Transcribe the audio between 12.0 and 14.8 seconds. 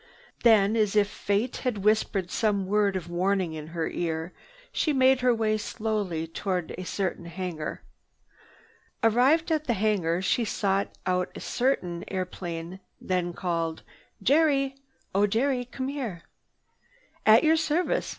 airplane, then called: "Jerry!